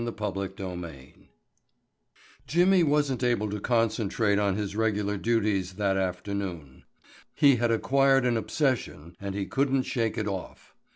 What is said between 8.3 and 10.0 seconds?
obsession and he couldn't